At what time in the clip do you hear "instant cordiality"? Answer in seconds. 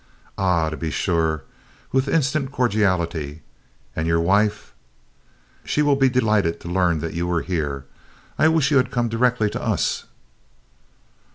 2.07-3.43